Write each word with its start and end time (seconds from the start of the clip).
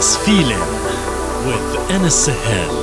Trance 0.00 0.16
feeling 0.24 0.58
with 1.46 1.90
Anas 1.90 2.24
Sahel. 2.24 2.79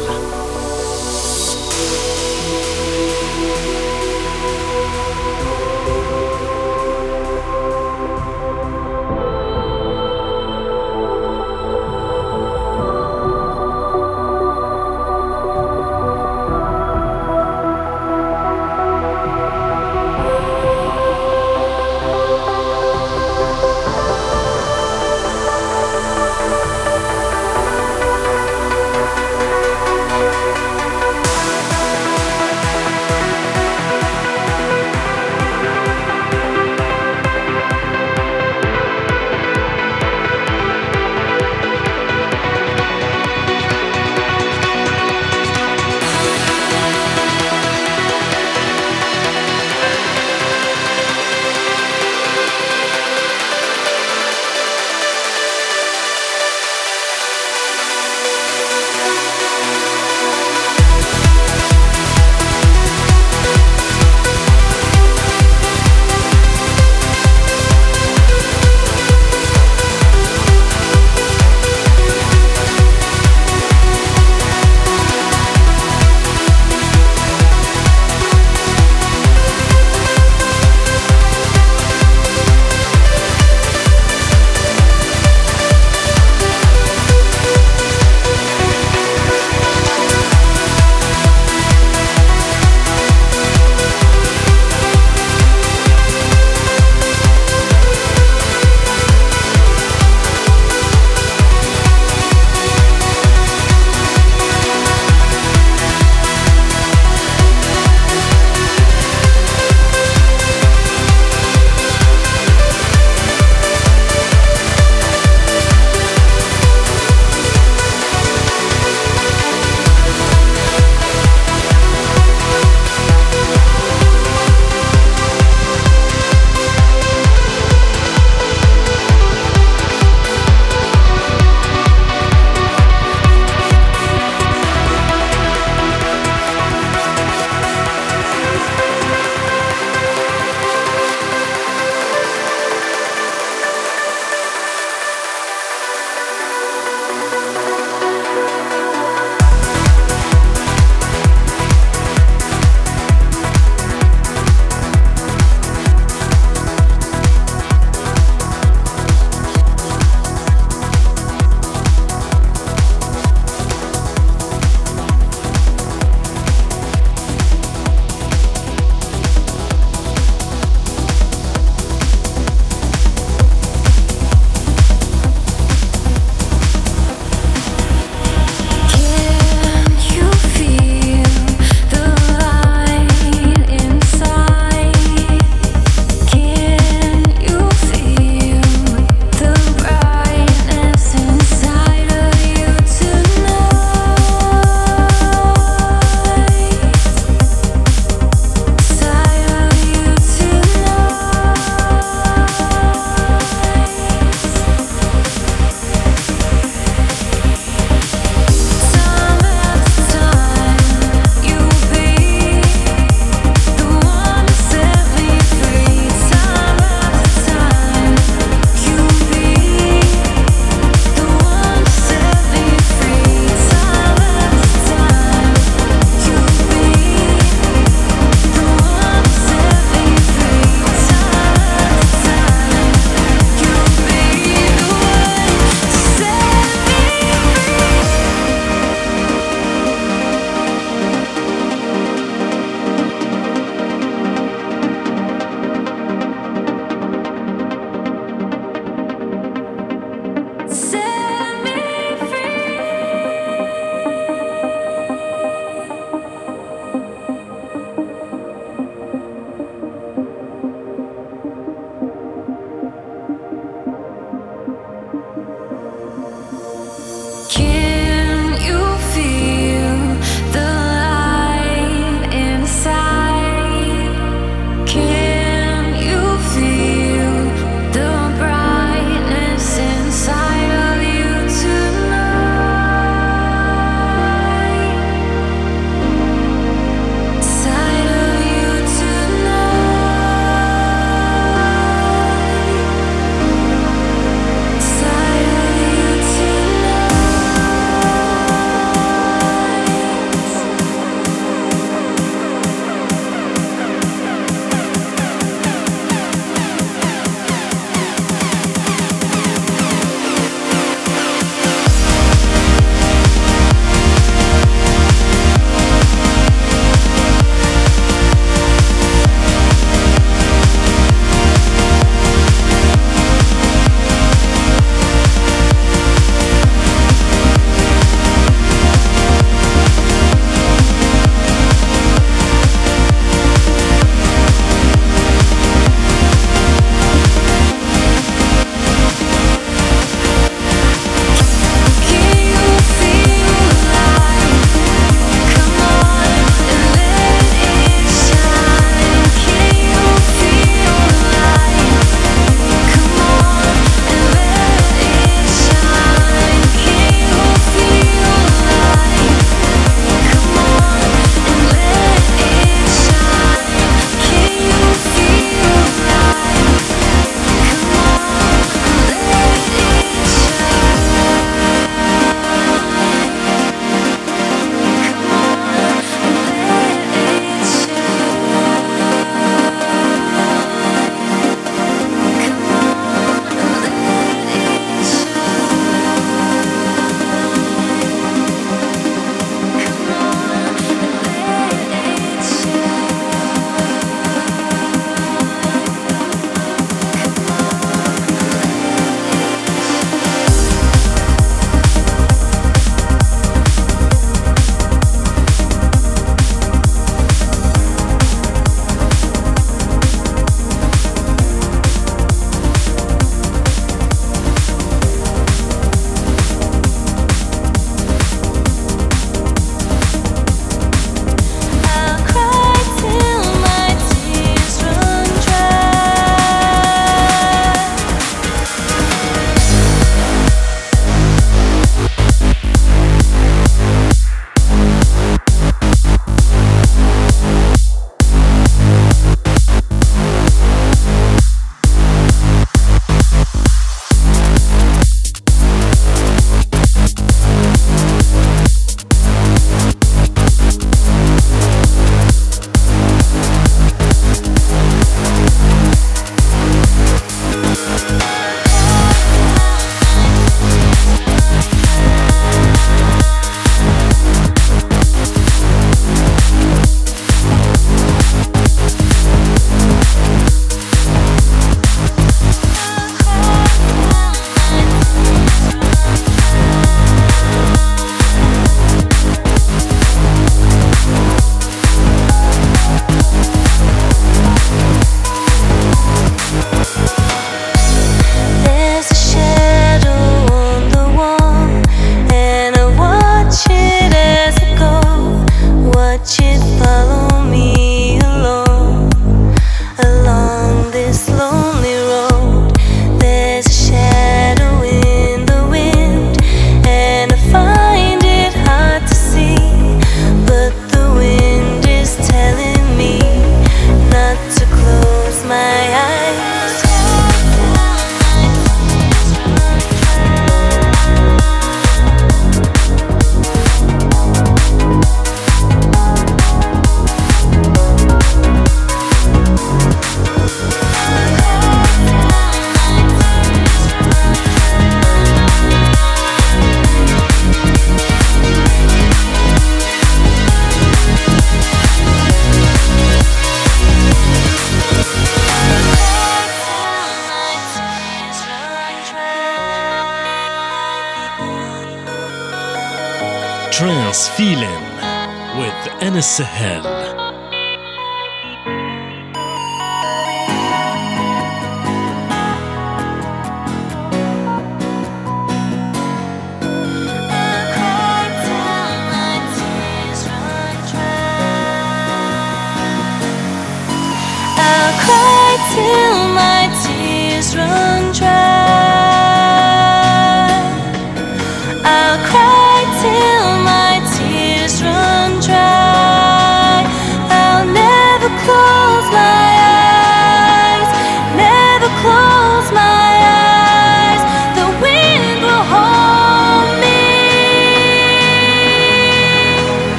With 556.39 556.96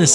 with 0.00 0.08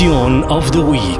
Tune 0.00 0.44
of 0.44 0.72
the 0.72 0.80
Week. 0.80 1.19